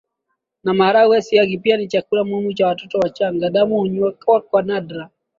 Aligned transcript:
na 0.63 0.73
maharagwe 0.77 1.21
Siagi 1.21 1.57
pia 1.57 1.77
ni 1.77 1.87
chakula 1.87 2.23
muhimu 2.23 2.53
cha 2.53 2.67
watoto 2.67 2.99
wachanga 2.99 3.49
Damu 3.49 3.77
hunywewa 3.79 4.41
kwa 4.41 4.61
nadra 4.61 5.09